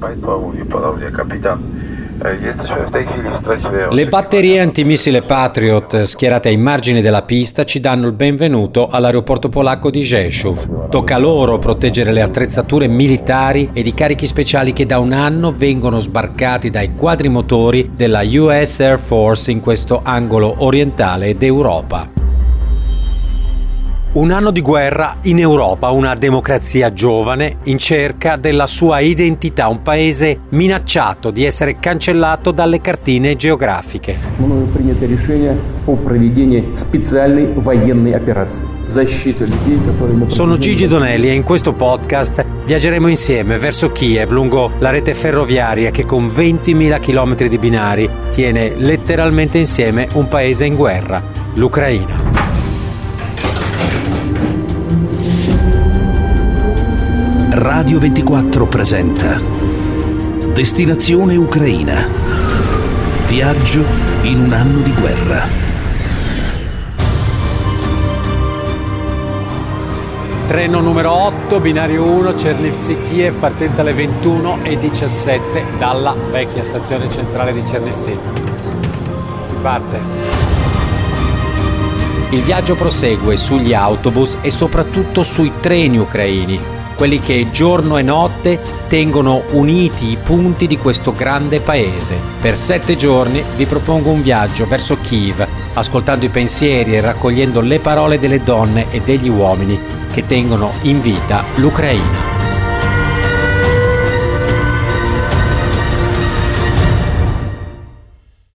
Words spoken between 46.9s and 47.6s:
km di